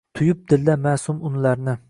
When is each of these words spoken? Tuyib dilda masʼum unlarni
Tuyib 0.19 0.39
dilda 0.53 0.77
masʼum 0.87 1.21
unlarni 1.31 1.79